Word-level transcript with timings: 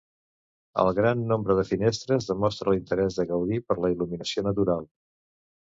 El 0.83 0.87
gran 0.99 1.21
nombre 1.33 1.57
de 1.59 1.65
finestres 1.73 2.31
demostra 2.31 2.75
l'interès 2.75 3.19
de 3.21 3.29
Gaudí 3.35 3.61
per 3.69 3.79
la 3.85 3.95
il·luminació 3.97 4.49
natural. 4.51 4.87